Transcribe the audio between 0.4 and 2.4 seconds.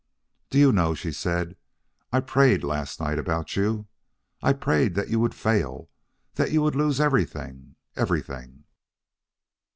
"Do you know," she said, "I